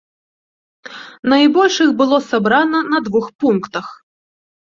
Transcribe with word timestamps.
Найбольш 1.33 1.75
іх 1.85 1.91
было 1.99 2.17
сабрана 2.29 2.79
на 2.95 3.03
двух 3.11 3.29
пунктах. 3.45 3.87